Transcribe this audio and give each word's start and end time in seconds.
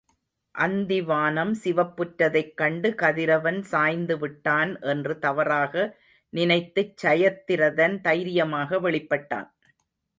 அந்திவானம் 0.55 1.51
சிவப்புற்றதைக் 1.63 2.53
கண்டு 2.53 2.89
கதிரவன் 2.95 3.61
சாய்ந்து 3.63 4.17
விட்டான் 4.17 4.79
என்று 4.85 5.15
தவறாக 5.19 5.75
நினைத்துச் 6.33 6.95
சயத்திரதன் 7.05 7.97
தைரியமாக 8.01 8.79
வெளிப்பட்டான். 8.79 9.49